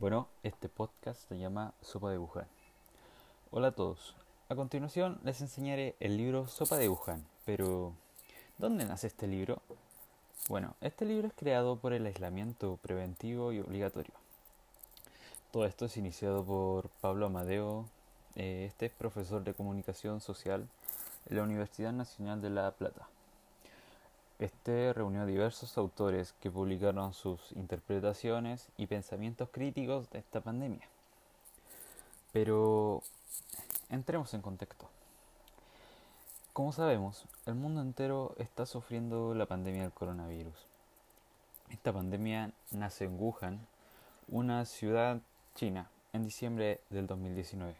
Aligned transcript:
Bueno, 0.00 0.28
este 0.42 0.70
podcast 0.70 1.28
se 1.28 1.38
llama 1.38 1.74
Sopa 1.82 2.10
de 2.10 2.16
Wuhan. 2.16 2.46
Hola 3.50 3.66
a 3.68 3.72
todos. 3.72 4.16
A 4.48 4.54
continuación 4.54 5.20
les 5.24 5.42
enseñaré 5.42 5.94
el 6.00 6.16
libro 6.16 6.48
Sopa 6.48 6.78
de 6.78 6.88
Wuhan, 6.88 7.22
pero 7.44 7.92
¿dónde 8.56 8.86
nace 8.86 9.08
este 9.08 9.26
libro? 9.26 9.60
Bueno, 10.48 10.74
este 10.80 11.04
libro 11.04 11.28
es 11.28 11.34
creado 11.34 11.76
por 11.76 11.92
el 11.92 12.06
aislamiento 12.06 12.78
preventivo 12.80 13.52
y 13.52 13.60
obligatorio. 13.60 14.14
Todo 15.50 15.66
esto 15.66 15.84
es 15.84 15.98
iniciado 15.98 16.42
por 16.44 16.88
Pablo 17.02 17.26
Amadeo, 17.26 17.84
eh, 18.36 18.64
este 18.70 18.86
es 18.86 18.92
profesor 18.92 19.44
de 19.44 19.52
comunicación 19.52 20.22
social 20.22 20.66
en 21.26 21.36
la 21.36 21.42
Universidad 21.42 21.92
Nacional 21.92 22.40
de 22.40 22.48
La 22.48 22.70
Plata. 22.70 23.06
Este 24.40 24.94
reunió 24.94 25.20
a 25.20 25.26
diversos 25.26 25.76
autores 25.76 26.32
que 26.40 26.50
publicaron 26.50 27.12
sus 27.12 27.52
interpretaciones 27.52 28.70
y 28.78 28.86
pensamientos 28.86 29.50
críticos 29.52 30.08
de 30.08 30.18
esta 30.18 30.40
pandemia. 30.40 30.88
Pero 32.32 33.02
entremos 33.90 34.32
en 34.32 34.40
contexto. 34.40 34.88
Como 36.54 36.72
sabemos, 36.72 37.26
el 37.44 37.54
mundo 37.54 37.82
entero 37.82 38.34
está 38.38 38.64
sufriendo 38.64 39.34
la 39.34 39.44
pandemia 39.44 39.82
del 39.82 39.92
coronavirus. 39.92 40.54
Esta 41.68 41.92
pandemia 41.92 42.50
nace 42.70 43.04
en 43.04 43.20
Wuhan, 43.20 43.60
una 44.26 44.64
ciudad 44.64 45.20
china, 45.54 45.90
en 46.14 46.24
diciembre 46.24 46.80
del 46.88 47.06
2019. 47.06 47.74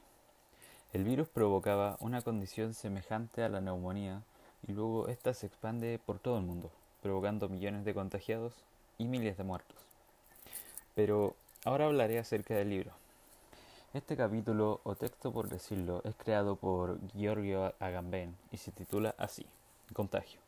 El 0.93 1.05
virus 1.05 1.27
provocaba 1.27 1.97
una 2.01 2.21
condición 2.21 2.75
semejante 2.75 3.43
a 3.43 3.49
la 3.49 3.63
neumonía 3.63 4.21
y 4.67 4.73
luego 4.73 5.09
ésta 5.09 5.35
se 5.35 5.47
expande 5.47 5.99
por 6.05 6.19
todo 6.19 6.39
el 6.39 6.45
mundo, 6.45 6.71
provocando 7.03 7.49
millones 7.49 7.85
de 7.85 7.95
contagiados 7.95 8.53
y 8.99 9.05
miles 9.05 9.37
de 9.37 9.45
muertos. 9.45 9.77
Pero 10.95 11.35
ahora 11.65 11.87
hablaré 11.87 12.19
acerca 12.19 12.55
del 12.55 12.71
libro. 12.71 12.93
Este 13.93 14.17
capítulo, 14.17 14.81
o 14.85 14.95
texto 14.95 15.33
por 15.33 15.49
decirlo, 15.49 16.01
es 16.05 16.15
creado 16.15 16.55
por 16.57 16.99
Giorgio 17.13 17.75
Agamben 17.81 18.37
y 18.53 18.59
se 18.59 18.71
titula 18.71 19.15
así, 19.19 19.45
Contagio. 19.93 20.39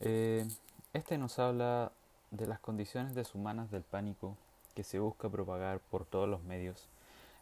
Eh, 0.00 0.46
este 0.92 1.18
nos 1.18 1.38
habla 1.38 1.92
de 2.30 2.46
las 2.46 2.58
condiciones 2.60 3.14
deshumanas 3.14 3.70
del 3.70 3.82
pánico 3.82 4.36
que 4.74 4.82
se 4.82 4.98
busca 4.98 5.28
propagar 5.28 5.78
por 5.78 6.04
todos 6.04 6.28
los 6.28 6.42
medios 6.44 6.88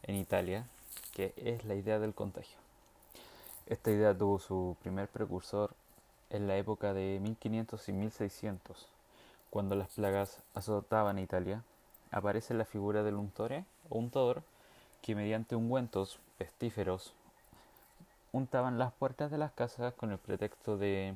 en 0.03 0.15
Italia, 0.15 0.67
que 1.13 1.33
es 1.37 1.65
la 1.65 1.75
idea 1.75 1.99
del 1.99 2.13
contagio. 2.13 2.57
Esta 3.65 3.91
idea 3.91 4.17
tuvo 4.17 4.39
su 4.39 4.75
primer 4.81 5.07
precursor 5.07 5.73
en 6.33 6.47
la 6.47 6.57
época 6.57 6.93
de 6.93 7.19
1500 7.21 7.89
y 7.89 7.93
1600, 7.93 8.87
cuando 9.51 9.75
las 9.75 9.89
plagas 9.89 10.39
azotaban 10.55 11.17
a 11.17 11.21
Italia, 11.21 11.63
aparece 12.11 12.55
la 12.55 12.65
figura 12.65 13.03
del 13.03 13.15
untore 13.15 13.65
o 13.89 13.99
untador 13.99 14.41
que 15.03 15.15
mediante 15.15 15.55
ungüentos 15.55 16.17
pestíferos 16.39 17.13
untaban 18.31 18.79
las 18.79 18.91
puertas 18.93 19.29
de 19.29 19.37
las 19.37 19.51
casas 19.51 19.93
con 19.93 20.11
el 20.11 20.17
pretexto 20.17 20.75
de 20.75 21.13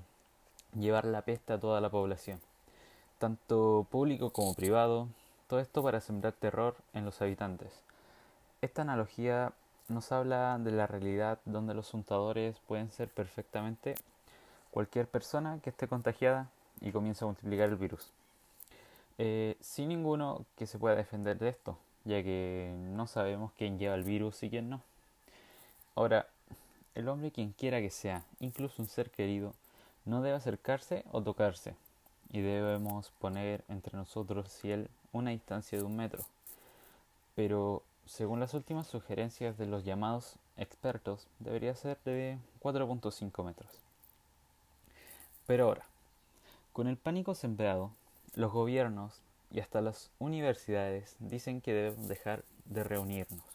llevar 0.77 1.05
la 1.05 1.23
peste 1.23 1.53
a 1.53 1.59
toda 1.59 1.81
la 1.81 1.89
población, 1.89 2.39
tanto 3.17 3.87
público 3.89 4.29
como 4.29 4.53
privado, 4.53 5.07
todo 5.47 5.59
esto 5.59 5.81
para 5.81 5.99
sembrar 5.99 6.33
terror 6.33 6.75
en 6.93 7.05
los 7.05 7.23
habitantes. 7.23 7.81
Esta 8.61 8.83
analogía 8.83 9.51
nos 9.87 10.11
habla 10.11 10.59
de 10.59 10.71
la 10.71 10.85
realidad 10.85 11.39
donde 11.45 11.73
los 11.73 11.95
untadores 11.95 12.59
pueden 12.67 12.91
ser 12.91 13.09
perfectamente 13.09 13.95
cualquier 14.77 15.07
persona 15.07 15.59
que 15.63 15.71
esté 15.71 15.87
contagiada 15.87 16.51
y 16.81 16.91
comienza 16.91 17.25
a 17.25 17.29
multiplicar 17.29 17.69
el 17.69 17.77
virus. 17.77 18.11
Eh, 19.17 19.57
sin 19.59 19.89
ninguno 19.89 20.45
que 20.55 20.67
se 20.67 20.77
pueda 20.77 20.95
defender 20.95 21.39
de 21.39 21.49
esto, 21.49 21.79
ya 22.05 22.21
que 22.21 22.71
no 22.91 23.07
sabemos 23.07 23.51
quién 23.57 23.79
lleva 23.79 23.95
el 23.95 24.03
virus 24.03 24.43
y 24.43 24.51
quién 24.51 24.69
no. 24.69 24.83
Ahora, 25.95 26.27
el 26.93 27.09
hombre 27.09 27.31
quien 27.31 27.53
quiera 27.53 27.81
que 27.81 27.89
sea, 27.89 28.21
incluso 28.39 28.79
un 28.79 28.87
ser 28.87 29.09
querido, 29.09 29.55
no 30.05 30.21
debe 30.21 30.37
acercarse 30.37 31.03
o 31.11 31.23
tocarse, 31.23 31.73
y 32.31 32.41
debemos 32.41 33.09
poner 33.17 33.63
entre 33.69 33.97
nosotros 33.97 34.63
y 34.63 34.69
él 34.69 34.91
una 35.11 35.31
distancia 35.31 35.79
de 35.79 35.85
un 35.85 35.97
metro. 35.97 36.23
Pero, 37.35 37.81
según 38.05 38.39
las 38.39 38.53
últimas 38.53 38.85
sugerencias 38.85 39.57
de 39.57 39.65
los 39.65 39.85
llamados 39.85 40.35
expertos, 40.55 41.25
debería 41.39 41.73
ser 41.73 41.97
de 42.05 42.37
4.5 42.61 43.43
metros. 43.43 43.86
Pero 45.47 45.65
ahora, 45.65 45.85
con 46.73 46.87
el 46.87 46.97
pánico 46.97 47.33
sembrado, 47.33 47.91
los 48.35 48.51
gobiernos 48.51 49.21
y 49.49 49.61
hasta 49.61 49.81
las 49.81 50.11
universidades 50.19 51.15
dicen 51.19 51.61
que 51.61 51.73
debemos 51.73 52.09
dejar 52.09 52.43
de 52.65 52.83
reunirnos, 52.83 53.45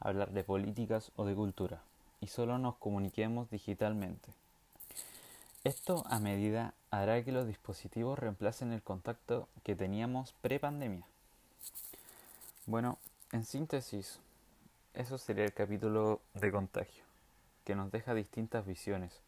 hablar 0.00 0.30
de 0.30 0.42
políticas 0.42 1.12
o 1.16 1.26
de 1.26 1.34
cultura, 1.34 1.82
y 2.22 2.28
solo 2.28 2.58
nos 2.58 2.76
comuniquemos 2.76 3.50
digitalmente. 3.50 4.32
Esto 5.64 6.04
a 6.08 6.18
medida 6.18 6.72
hará 6.90 7.22
que 7.22 7.32
los 7.32 7.46
dispositivos 7.46 8.18
reemplacen 8.18 8.72
el 8.72 8.82
contacto 8.82 9.48
que 9.64 9.76
teníamos 9.76 10.32
pre-pandemia. 10.40 11.06
Bueno, 12.64 12.96
en 13.32 13.44
síntesis, 13.44 14.18
eso 14.94 15.18
sería 15.18 15.44
el 15.44 15.52
capítulo 15.52 16.20
de 16.32 16.50
contagio, 16.50 17.04
que 17.64 17.74
nos 17.74 17.92
deja 17.92 18.14
distintas 18.14 18.64
visiones, 18.64 19.20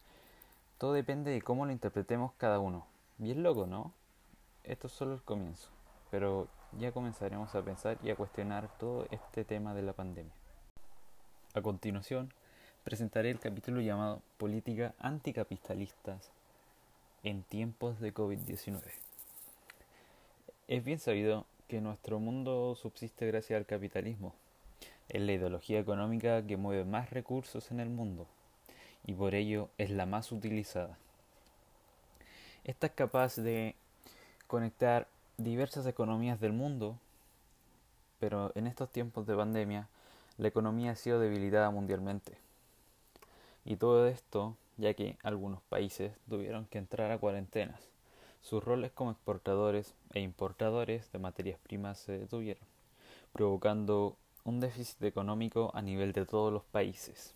todo 0.80 0.94
depende 0.94 1.30
de 1.30 1.42
cómo 1.42 1.66
lo 1.66 1.72
interpretemos 1.72 2.32
cada 2.38 2.58
uno. 2.58 2.86
Bien 3.18 3.42
loco, 3.42 3.66
¿no? 3.66 3.92
Esto 4.64 4.86
es 4.86 4.94
solo 4.94 5.12
el 5.12 5.20
comienzo, 5.20 5.68
pero 6.10 6.48
ya 6.78 6.91
comenzaremos 6.91 7.54
a 7.54 7.60
pensar 7.60 7.98
y 8.02 8.08
a 8.08 8.16
cuestionar 8.16 8.66
todo 8.78 9.06
este 9.10 9.44
tema 9.44 9.74
de 9.74 9.82
la 9.82 9.92
pandemia. 9.92 10.32
A 11.52 11.60
continuación, 11.60 12.32
presentaré 12.82 13.30
el 13.30 13.38
capítulo 13.38 13.82
llamado 13.82 14.22
Política 14.38 14.94
anticapitalistas 14.98 16.30
en 17.24 17.42
tiempos 17.42 18.00
de 18.00 18.14
COVID-19. 18.14 18.80
Es 20.66 20.82
bien 20.82 20.98
sabido 20.98 21.44
que 21.69 21.82
nuestro 21.82 22.20
mundo 22.20 22.74
subsiste 22.74 23.26
gracias 23.26 23.58
al 23.58 23.66
capitalismo. 23.66 24.34
Es 25.10 25.20
la 25.20 25.32
ideología 25.32 25.78
económica 25.78 26.42
que 26.46 26.56
mueve 26.56 26.86
más 26.86 27.10
recursos 27.10 27.70
en 27.70 27.80
el 27.80 27.90
mundo 27.90 28.26
y 29.06 29.15
por 29.15 29.34
ello 29.34 29.69
es 29.78 29.91
la 29.91 30.06
más 30.06 30.33
utilizada. 30.33 30.97
Esta 32.65 32.88
es 32.88 32.93
capaz 32.93 33.37
de 33.37 33.75
conectar 34.47 35.06
diversas 35.38 35.87
economías 35.87 36.41
del 36.41 36.53
mundo, 36.53 36.97
pero 38.19 38.53
en 38.55 38.66
estos 38.66 38.91
tiempos 38.91 39.27
de 39.27 39.37
pandemia 39.37 39.88
la 40.37 40.49
economía 40.49 40.93
ha 40.93 40.97
sido 40.97 41.19
debilitada 41.21 41.71
mundialmente. 41.71 42.37
Y 43.65 43.77
todo 43.77 44.06
esto 44.06 44.56
ya 44.81 44.94
que 44.94 45.17
algunos 45.22 45.61
países 45.62 46.12
tuvieron 46.28 46.67
que 46.67 46.78
entrar 46.78 47.11
a 47.11 47.19
cuarentenas. 47.19 47.81
Sus 48.43 48.65
roles 48.65 48.91
como 48.93 49.11
exportadores 49.11 49.94
e 50.15 50.21
importadores 50.21 51.12
de 51.12 51.19
materias 51.19 51.59
primas 51.62 51.99
se 51.99 52.19
detuvieron, 52.19 52.65
provocando 53.32 54.17
un 54.44 54.61
déficit 54.61 55.03
económico 55.03 55.71
a 55.75 55.82
nivel 55.82 56.12
de 56.12 56.25
todos 56.25 56.53
los 56.53 56.65
países. 56.65 57.34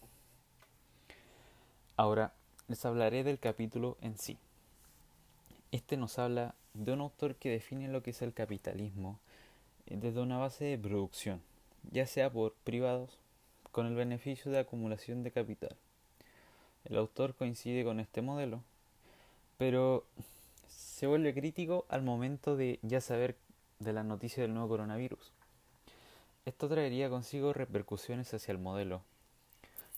Ahora 1.96 2.32
les 2.66 2.84
hablaré 2.84 3.22
del 3.22 3.38
capítulo 3.38 3.96
en 4.00 4.18
sí. 4.18 4.36
Este 5.70 5.96
nos 5.96 6.18
habla 6.18 6.56
de 6.72 6.90
un 6.92 7.00
autor 7.00 7.36
que 7.36 7.50
define 7.50 7.86
lo 7.86 8.02
que 8.02 8.10
es 8.10 8.20
el 8.20 8.34
capitalismo 8.34 9.20
eh, 9.86 9.96
desde 9.96 10.20
una 10.20 10.38
base 10.38 10.64
de 10.64 10.76
producción, 10.76 11.40
ya 11.92 12.04
sea 12.08 12.32
por 12.32 12.54
privados, 12.64 13.16
con 13.70 13.86
el 13.86 13.94
beneficio 13.94 14.50
de 14.50 14.58
acumulación 14.58 15.22
de 15.22 15.30
capital. 15.30 15.76
El 16.84 16.96
autor 16.96 17.36
coincide 17.36 17.84
con 17.84 18.00
este 18.00 18.22
modelo, 18.22 18.64
pero 19.56 20.04
se 20.66 21.06
vuelve 21.06 21.32
crítico 21.32 21.86
al 21.88 22.02
momento 22.02 22.56
de 22.56 22.80
ya 22.82 23.00
saber 23.00 23.36
de 23.78 23.92
la 23.92 24.02
noticia 24.02 24.42
del 24.42 24.52
nuevo 24.52 24.68
coronavirus. 24.68 25.32
Esto 26.44 26.68
traería 26.68 27.08
consigo 27.08 27.52
repercusiones 27.52 28.34
hacia 28.34 28.50
el 28.50 28.58
modelo, 28.58 29.02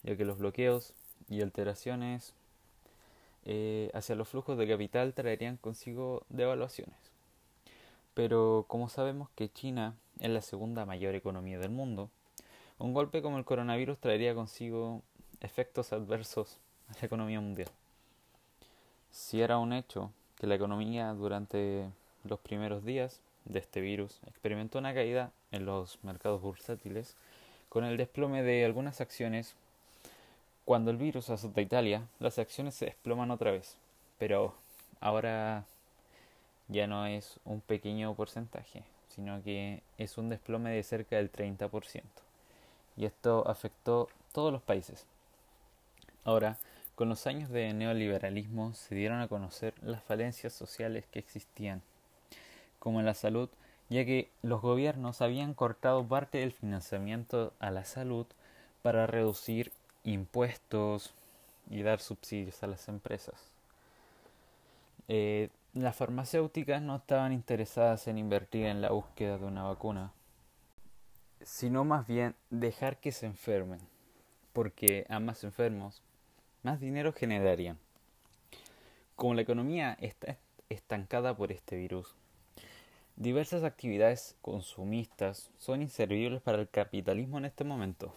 ya 0.03 0.15
que 0.15 0.27
los 0.27 0.37
bloqueos 0.37 0.93
y 1.29 1.43
alteraciones 1.43 2.35
eh, 3.45 3.91
hacia 3.95 4.17
los 4.17 4.29
flujos 4.29 4.59
de 4.59 4.69
capital 4.69 5.15
traerían 5.15 5.57
consigo 5.57 6.25
devaluaciones. 6.29 6.97
Pero 8.15 8.65
como 8.69 8.89
sabemos 8.89 9.29
que 9.37 9.53
China 9.53 9.95
es 10.21 10.31
la 10.31 10.43
segunda 10.43 10.87
mayor 10.87 11.15
economía 11.15 11.59
del 11.59 11.71
mundo, 11.71 12.11
un 12.79 12.93
golpe 12.93 13.23
como 13.23 13.39
el 13.39 13.45
coronavirus 13.45 13.99
traería 13.99 14.35
consigo 14.35 15.03
efectos 15.41 15.93
adversos 15.93 16.59
a 16.89 16.99
la 17.01 17.07
economía 17.07 17.41
mundial. 17.41 17.69
Si 19.11 19.41
era 19.41 19.59
un 19.59 19.73
hecho 19.73 20.11
que 20.39 20.47
la 20.47 20.57
economía 20.57 21.13
durante 21.13 21.89
los 22.25 22.41
primeros 22.41 22.85
días 22.85 23.21
de 23.45 23.61
este 23.61 23.81
virus 23.81 24.19
experimentó 24.27 24.79
una 24.79 24.93
caída 24.93 25.31
en 25.53 25.65
los 25.65 26.03
mercados 26.03 26.43
bursátiles 26.43 27.17
con 27.69 27.85
el 27.85 27.97
desplome 27.97 28.43
de 28.43 28.65
algunas 28.65 29.01
acciones 29.01 29.55
cuando 30.67 30.91
el 30.91 30.97
virus 30.97 31.31
azota 31.31 31.61
Italia, 31.61 32.09
las 32.19 32.41
acciones 32.41 32.75
se 32.75 32.87
desploman 32.87 33.31
otra 33.31 33.53
vez, 33.53 33.77
pero 34.19 34.53
ahora 35.01 35.65
ya 36.67 36.89
no 36.89 37.07
es 37.07 37.39
un 37.45 37.61
pequeño 37.61 38.13
porcentaje, 38.15 38.83
sino 39.09 39.41
que 39.45 39.85
es 39.97 40.19
un 40.19 40.29
desplome 40.29 40.71
de 40.71 40.83
cerca 40.83 41.17
del 41.17 41.31
30%. 41.31 42.03
Y 42.97 43.05
esto 43.05 43.49
afectó 43.49 44.09
todos 44.33 44.53
los 44.53 44.61
países. 44.61 45.07
Ahora, 46.25 46.59
con 46.97 47.09
los 47.09 47.29
años 47.29 47.49
de 47.51 47.73
neoliberalismo 47.73 48.75
se 48.75 48.97
dieron 48.97 49.21
a 49.21 49.29
conocer 49.29 49.73
las 49.83 50.03
falencias 50.03 50.53
sociales 50.53 51.05
que 51.13 51.21
existían, 51.21 51.81
como 52.81 52.99
en 52.99 53.07
la 53.07 53.15
salud, 53.15 53.49
ya 53.89 54.05
que 54.05 54.31
los 54.43 54.63
gobiernos 54.63 55.23
habían 55.23 55.55
cortado 55.55 56.05
parte 56.05 56.39
del 56.39 56.51
financiamiento 56.51 57.53
a 57.61 57.71
la 57.71 57.85
salud 57.85 58.27
para 58.83 59.07
reducir 59.07 59.71
impuestos 60.07 61.13
y 61.69 61.83
dar 61.83 62.01
subsidios 62.01 62.63
a 62.63 62.69
las 62.69 62.89
empresas. 62.89 63.35
Eh, 65.09 65.51
las 65.75 65.95
farmacéuticas 65.95 66.81
no 66.81 66.97
estaban 66.97 67.33
interesadas 67.33 68.09
en 68.09 68.17
invertir 68.17 68.67
en 68.67 68.81
la 68.81 68.91
búsqueda 68.91 69.37
de 69.37 69.45
una 69.45 69.65
vacuna, 69.65 70.13
sino 71.43 71.85
más 71.85 72.07
bien 72.07 72.35
dejar 72.51 72.97
que 72.97 73.13
se 73.13 73.27
enfermen, 73.27 73.81
porque 74.53 75.07
a 75.11 75.21
más 75.21 75.45
enfermos, 75.45 76.03
más 76.63 76.81
dinero 76.81 77.13
generarían. 77.13 77.79
Como 79.17 79.35
la 79.35 79.43
economía 79.43 79.97
está 80.01 80.37
estancada 80.69 81.37
por 81.37 81.53
este 81.53 81.77
virus, 81.77 82.15
diversas 83.17 83.65
actividades 83.65 84.37
consumistas 84.43 85.51
son 85.59 85.83
inservibles 85.83 86.41
para 86.43 86.61
el 86.61 86.69
capitalismo 86.69 87.39
en 87.39 87.45
este 87.45 87.65
momento. 87.65 88.15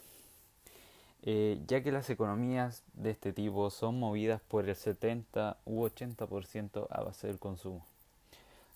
Eh, 1.23 1.61
ya 1.67 1.83
que 1.83 1.91
las 1.91 2.09
economías 2.09 2.83
de 2.93 3.11
este 3.11 3.33
tipo 3.33 3.69
son 3.69 3.99
movidas 3.99 4.41
por 4.41 4.67
el 4.67 4.75
70 4.75 5.57
u 5.65 5.83
80% 5.83 6.87
a 6.89 7.01
base 7.03 7.27
del 7.27 7.39
consumo. 7.39 7.85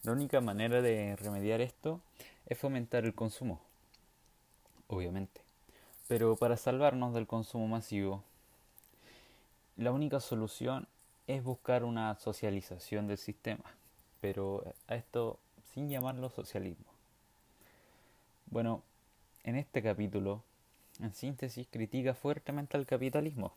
La 0.03 0.11
única 0.11 0.41
manera 0.41 0.81
de 0.81 1.15
remediar 1.15 1.61
esto 1.61 2.01
es 2.45 2.57
fomentar 2.57 3.05
el 3.05 3.13
consumo, 3.13 3.61
obviamente. 4.87 5.41
Pero 6.09 6.35
para 6.35 6.57
salvarnos 6.57 7.13
del 7.13 7.27
consumo 7.27 7.67
masivo, 7.67 8.23
la 9.77 9.93
única 9.93 10.19
solución 10.19 10.87
es 11.27 11.43
buscar 11.43 11.85
una 11.85 12.15
socialización 12.15 13.07
del 13.07 13.17
sistema, 13.17 13.63
pero 14.19 14.65
a 14.87 14.95
esto 14.95 15.39
sin 15.73 15.89
llamarlo 15.89 16.29
socialismo. 16.29 16.85
Bueno, 18.47 18.83
en 19.43 19.55
este 19.55 19.81
capítulo 19.81 20.43
en 20.99 21.13
síntesis, 21.13 21.67
critica 21.69 22.13
fuertemente 22.13 22.77
al 22.77 22.85
capitalismo. 22.85 23.53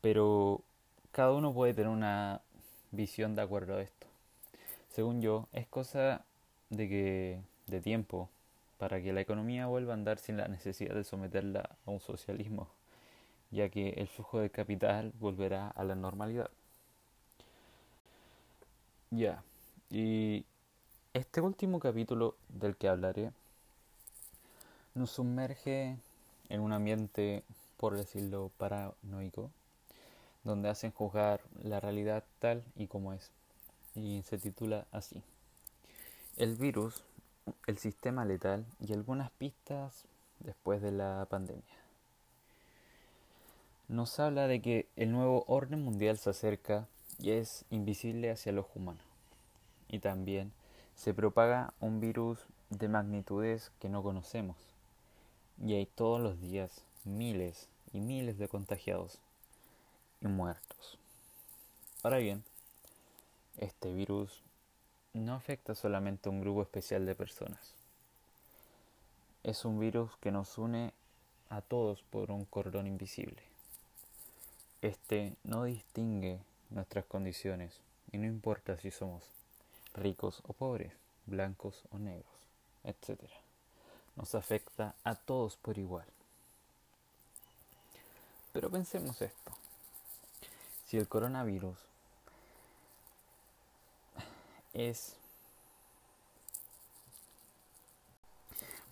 Pero 0.00 0.62
cada 1.12 1.32
uno 1.32 1.52
puede 1.52 1.74
tener 1.74 1.90
una 1.90 2.40
visión 2.92 3.34
de 3.34 3.42
acuerdo 3.42 3.76
a 3.76 3.82
esto. 3.82 4.06
Según 4.90 5.20
yo, 5.20 5.46
es 5.52 5.66
cosa 5.66 6.24
de 6.70 6.88
que 6.88 7.40
de 7.66 7.80
tiempo 7.80 8.28
para 8.78 9.02
que 9.02 9.12
la 9.12 9.20
economía 9.20 9.66
vuelva 9.66 9.92
a 9.92 9.94
andar 9.94 10.18
sin 10.18 10.36
la 10.36 10.48
necesidad 10.48 10.94
de 10.94 11.04
someterla 11.04 11.70
a 11.84 11.90
un 11.90 12.00
socialismo, 12.00 12.68
ya 13.50 13.68
que 13.68 13.90
el 13.90 14.06
flujo 14.06 14.40
de 14.40 14.50
capital 14.50 15.12
volverá 15.18 15.68
a 15.68 15.84
la 15.84 15.94
normalidad. 15.94 16.50
Ya, 19.10 19.42
y 19.90 20.44
este 21.14 21.40
último 21.40 21.80
capítulo 21.80 22.36
del 22.48 22.76
que 22.76 22.88
hablaré 22.88 23.32
nos 24.94 25.10
sumerge 25.10 25.96
en 26.48 26.60
un 26.60 26.72
ambiente, 26.72 27.42
por 27.76 27.96
decirlo, 27.96 28.50
paranoico, 28.56 29.50
donde 30.44 30.68
hacen 30.68 30.92
juzgar 30.92 31.40
la 31.62 31.80
realidad 31.80 32.24
tal 32.38 32.62
y 32.76 32.86
como 32.86 33.12
es. 33.12 33.30
Y 33.94 34.22
se 34.22 34.38
titula 34.38 34.86
así. 34.92 35.22
El 36.36 36.54
virus, 36.54 37.02
el 37.66 37.78
sistema 37.78 38.24
letal 38.24 38.64
y 38.80 38.92
algunas 38.92 39.30
pistas 39.32 40.04
después 40.40 40.80
de 40.80 40.92
la 40.92 41.26
pandemia. 41.28 41.64
Nos 43.88 44.20
habla 44.20 44.46
de 44.46 44.60
que 44.60 44.86
el 44.96 45.12
nuevo 45.12 45.44
orden 45.48 45.82
mundial 45.82 46.18
se 46.18 46.30
acerca 46.30 46.86
y 47.18 47.30
es 47.30 47.64
invisible 47.70 48.30
hacia 48.30 48.52
los 48.52 48.66
humanos. 48.74 49.02
Y 49.88 49.98
también 49.98 50.52
se 50.94 51.14
propaga 51.14 51.72
un 51.80 52.00
virus 52.00 52.38
de 52.70 52.88
magnitudes 52.88 53.72
que 53.80 53.88
no 53.88 54.02
conocemos 54.02 54.67
y 55.64 55.74
hay 55.74 55.86
todos 55.86 56.20
los 56.20 56.40
días 56.40 56.82
miles 57.04 57.68
y 57.92 58.00
miles 58.00 58.38
de 58.38 58.48
contagiados 58.48 59.18
y 60.20 60.26
muertos. 60.26 60.98
Ahora 62.02 62.18
bien, 62.18 62.44
este 63.56 63.92
virus 63.92 64.42
no 65.14 65.34
afecta 65.34 65.74
solamente 65.74 66.28
a 66.28 66.32
un 66.32 66.40
grupo 66.40 66.62
especial 66.62 67.06
de 67.06 67.14
personas. 67.14 67.74
Es 69.42 69.64
un 69.64 69.80
virus 69.80 70.10
que 70.20 70.30
nos 70.30 70.58
une 70.58 70.92
a 71.48 71.60
todos 71.60 72.02
por 72.02 72.30
un 72.30 72.44
cordón 72.44 72.86
invisible. 72.86 73.42
Este 74.82 75.34
no 75.44 75.64
distingue 75.64 76.38
nuestras 76.70 77.04
condiciones 77.06 77.80
y 78.12 78.18
no 78.18 78.26
importa 78.26 78.76
si 78.78 78.90
somos 78.90 79.24
ricos 79.94 80.42
o 80.46 80.52
pobres, 80.52 80.92
blancos 81.26 81.82
o 81.90 81.98
negros, 81.98 82.26
etc 82.84 83.47
nos 84.18 84.34
afecta 84.34 84.96
a 85.04 85.14
todos 85.14 85.56
por 85.56 85.78
igual. 85.78 86.04
Pero 88.52 88.68
pensemos 88.68 89.22
esto. 89.22 89.52
Si 90.86 90.98
el 90.98 91.06
coronavirus 91.06 91.78
es... 94.72 95.14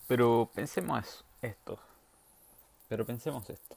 Pero 0.07 0.49
pensemos 0.55 1.25
esto. 1.43 1.77
Pero 2.89 3.05
pensemos 3.05 3.51
esto. 3.51 3.77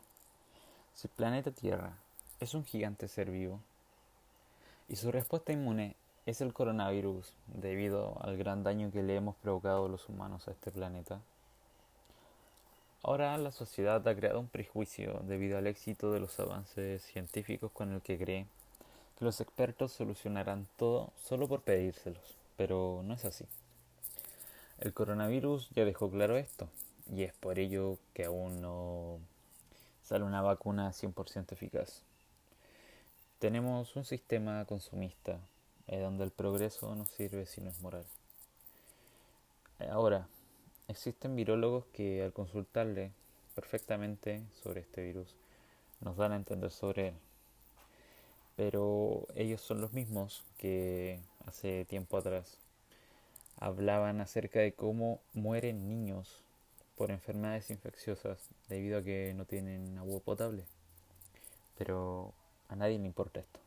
Si 0.94 1.08
el 1.08 1.14
planeta 1.16 1.50
Tierra 1.50 1.94
es 2.40 2.54
un 2.54 2.64
gigante 2.64 3.08
ser 3.08 3.32
vivo 3.32 3.60
y 4.88 4.98
su 4.98 5.12
respuesta 5.12 5.52
inmune 5.52 5.96
es 6.28 6.42
el 6.42 6.54
coronavirus 6.54 7.34
debido 7.48 8.18
al 8.22 8.38
gran 8.38 8.64
daño 8.64 8.92
que 8.92 9.02
le 9.02 9.16
hemos 9.16 9.36
provocado 9.38 9.88
los 9.88 10.08
humanos 10.10 10.48
a 10.48 10.52
este 10.52 10.70
planeta, 10.70 11.22
Ahora 13.02 13.38
la 13.38 13.52
sociedad 13.52 14.06
ha 14.06 14.16
creado 14.16 14.42
un 14.42 14.50
prejuicio 14.50 15.22
debido 15.24 15.58
al 15.58 15.68
éxito 15.68 16.12
de 16.12 16.20
los 16.20 16.38
avances 16.40 17.02
científicos 17.04 17.72
con 17.72 17.94
el 17.94 18.02
que 18.02 18.18
cree 18.18 18.46
que 19.18 19.26
los 19.26 19.40
expertos 19.40 19.94
solucionarán 19.94 20.68
todo 20.78 21.14
solo 21.24 21.48
por 21.48 21.62
pedírselos, 21.62 22.38
pero 22.58 23.02
no 23.06 23.14
es 23.14 23.24
así. 23.24 23.46
El 24.80 24.94
coronavirus 24.94 25.70
ya 25.72 25.86
dejó 25.86 26.10
claro 26.10 26.38
esto, 26.38 26.68
y 27.14 27.24
es 27.24 27.34
por 27.34 27.58
ello 27.58 27.98
que 28.14 28.26
aún 28.26 28.62
no 28.62 29.20
sale 30.04 30.26
una 30.26 30.42
vacuna 30.42 30.92
100% 30.92 31.54
eficaz. 31.54 32.02
Tenemos 33.40 33.96
un 33.96 34.04
sistema 34.04 34.66
consumista, 34.66 35.40
eh, 35.88 36.00
donde 36.00 36.26
el 36.26 36.32
progreso 36.32 36.94
no 36.96 37.06
sirve 37.06 37.46
si 37.46 37.62
no 37.62 37.70
es 37.70 37.80
moral. 37.82 38.06
Ahora, 39.90 40.28
Existen 40.90 41.36
virólogos 41.36 41.86
que 41.94 42.24
al 42.24 42.34
consultarle 42.34 43.12
perfectamente 43.54 44.42
sobre 44.64 44.82
este 44.82 45.04
virus 45.04 45.36
nos 46.02 46.18
dan 46.18 46.32
a 46.32 46.36
entender 46.36 46.72
sobre 46.72 47.10
él. 47.10 47.14
Pero 48.56 49.28
ellos 49.36 49.62
son 49.62 49.82
los 49.82 49.94
mismos 49.94 50.44
que 50.58 51.20
hace 51.46 51.86
tiempo 51.86 52.18
atrás 52.18 52.58
hablaban 53.60 54.20
acerca 54.20 54.62
de 54.62 54.74
cómo 54.74 55.22
mueren 55.34 55.88
niños 55.88 56.42
por 56.98 57.12
enfermedades 57.12 57.70
infecciosas 57.70 58.40
debido 58.68 58.98
a 58.98 59.04
que 59.04 59.36
no 59.36 59.46
tienen 59.46 59.96
agua 60.00 60.20
potable. 60.22 60.64
Pero 61.78 62.34
a 62.68 62.76
nadie 62.76 62.98
le 62.98 63.06
importa 63.06 63.42
esto. 63.42 63.60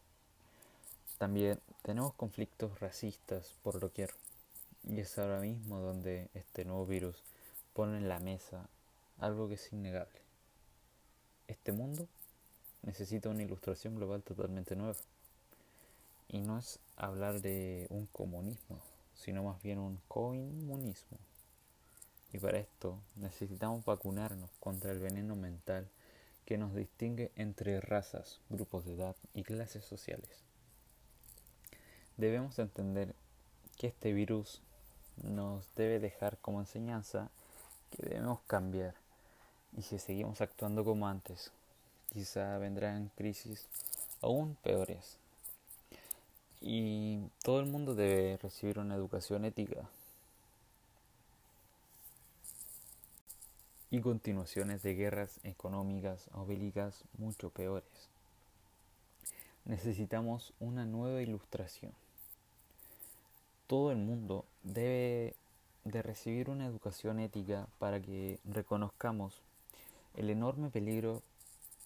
También 1.19 1.61
tenemos 1.83 2.15
conflictos 2.15 2.81
racistas 2.81 3.55
por 3.63 3.79
doquier. 3.79 4.11
Y 4.89 5.01
es 5.01 5.17
ahora 5.19 5.41
mismo 5.41 5.79
donde 5.79 6.29
este 6.35 6.65
nuevo 6.65 6.87
virus 6.87 7.23
pone 7.73 7.99
en 7.99 8.09
la 8.09 8.19
mesa 8.19 8.69
algo 9.19 9.49
que 9.49 9.55
es 9.55 9.73
innegable. 9.73 10.21
Este 11.47 11.73
mundo 11.73 12.09
necesita 12.83 13.29
una 13.29 13.43
ilustración 13.43 13.95
global 13.95 14.23
totalmente 14.23 14.75
nueva. 14.75 14.99
Y 16.29 16.41
no 16.41 16.59
es 16.59 16.79
hablar 16.97 17.41
de 17.41 17.87
un 17.91 18.07
comunismo, 18.07 18.81
sino 19.15 19.45
más 19.45 19.63
bien 19.63 19.79
un 19.79 20.01
coinmunismo. 20.09 21.19
Y 22.33 22.39
para 22.39 22.59
esto 22.59 22.99
necesitamos 23.17 23.85
vacunarnos 23.85 24.51
contra 24.59 24.93
el 24.93 24.99
veneno 24.99 25.37
mental 25.37 25.89
que 26.45 26.59
nos 26.59 26.75
distingue 26.75 27.31
entre 27.37 27.81
razas, 27.81 28.41
grupos 28.49 28.85
de 28.85 28.95
edad 28.95 29.17
y 29.35 29.43
clases 29.43 29.85
sociales. 29.85 30.43
Debemos 32.17 32.59
entender 32.59 33.15
que 33.77 33.89
este 33.89 34.13
virus 34.13 34.63
nos 35.23 35.65
debe 35.75 35.99
dejar 35.99 36.39
como 36.39 36.61
enseñanza 36.61 37.31
que 37.91 38.03
debemos 38.03 38.41
cambiar 38.47 38.95
y 39.77 39.83
si 39.83 39.99
seguimos 39.99 40.41
actuando 40.41 40.85
como 40.85 41.09
antes, 41.09 41.51
quizá 42.13 42.59
vendrán 42.59 43.11
crisis 43.17 43.67
aún 44.21 44.57
peores. 44.63 45.17
Y 46.61 47.21
todo 47.43 47.61
el 47.61 47.67
mundo 47.67 47.95
debe 47.95 48.37
recibir 48.37 48.79
una 48.79 48.95
educación 48.95 49.45
ética. 49.45 49.89
y 53.93 54.01
continuaciones 54.01 54.83
de 54.83 54.95
guerras 54.95 55.39
económicas 55.45 56.31
o 56.33 56.47
bélicas 56.47 57.05
mucho 57.19 57.51
peores. 57.51 57.85
Necesitamos 59.67 60.55
una 60.61 60.87
nueva 60.87 61.21
ilustración. 61.21 61.93
Todo 63.73 63.91
el 63.91 63.97
mundo 63.97 64.45
debe 64.65 65.35
de 65.85 66.03
recibir 66.03 66.51
una 66.51 66.67
educación 66.67 67.19
ética 67.19 67.67
para 67.79 68.03
que 68.03 68.39
reconozcamos 68.45 69.41
el 70.15 70.29
enorme 70.29 70.69
peligro 70.69 71.23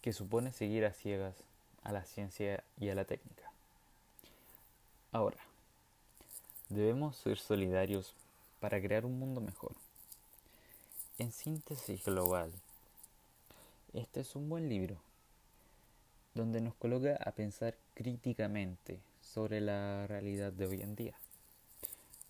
que 0.00 0.12
supone 0.12 0.50
seguir 0.52 0.84
a 0.84 0.92
ciegas 0.92 1.36
a 1.84 1.92
la 1.92 2.02
ciencia 2.02 2.64
y 2.80 2.88
a 2.88 2.96
la 2.96 3.04
técnica. 3.04 3.52
Ahora, 5.12 5.36
debemos 6.70 7.18
ser 7.18 7.38
solidarios 7.38 8.14
para 8.58 8.82
crear 8.82 9.04
un 9.04 9.20
mundo 9.20 9.40
mejor. 9.40 9.70
En 11.18 11.30
síntesis 11.30 12.04
global, 12.04 12.50
este 13.92 14.22
es 14.22 14.34
un 14.34 14.48
buen 14.48 14.68
libro 14.68 14.96
donde 16.34 16.60
nos 16.60 16.74
coloca 16.74 17.16
a 17.24 17.30
pensar 17.30 17.76
críticamente 17.94 18.98
sobre 19.22 19.60
la 19.60 20.08
realidad 20.08 20.50
de 20.52 20.66
hoy 20.66 20.82
en 20.82 20.96
día 20.96 21.14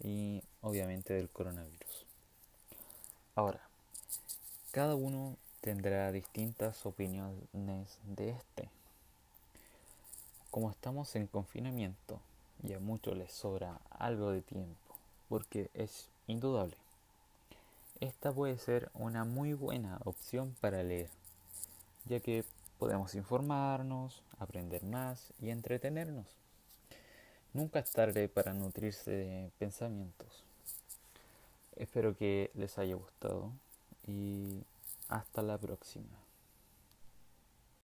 y 0.01 0.43
obviamente 0.61 1.15
del 1.15 1.29
coronavirus. 1.29 2.07
Ahora, 3.35 3.61
cada 4.71 4.95
uno 4.95 5.37
tendrá 5.61 6.13
distintas 6.13 6.87
opiniones 6.87 7.99
de 8.05 8.31
este. 8.31 8.71
Como 10.51 10.71
estamos 10.71 11.15
en 11.17 11.27
confinamiento 11.27 12.21
y 12.63 12.73
a 12.73 12.81
muchos 12.81 13.17
les 13.17 13.33
sobra 13.33 13.81
algo 13.91 14.31
de 14.31 14.43
tiempo, 14.43 14.95
porque 15.29 15.71
es 15.75 16.09
indudable, 16.27 16.77
esta 18.01 18.33
puede 18.33 18.59
ser 18.59 18.91
una 18.95 19.25
muy 19.25 19.55
buena 19.55 19.99
opción 20.05 20.55
para 20.61 20.83
leer, 20.83 21.09
ya 22.05 22.21
que 22.21 22.45
podemos 22.79 23.15
informarnos, 23.15 24.23
aprender 24.39 24.85
más 24.85 25.33
y 25.41 25.49
entretenernos. 25.49 26.27
Nunca 27.57 27.79
es 27.79 27.91
tarde 27.91 28.29
para 28.29 28.53
nutrirse 28.53 29.11
de 29.11 29.51
pensamientos. 29.59 30.45
Espero 31.77 32.15
que 32.15 32.51
les 32.53 32.77
haya 32.77 32.97
gustado 32.97 33.51
y 34.07 34.61
hasta 35.09 35.41
la 35.41 35.57
próxima. 35.57 36.26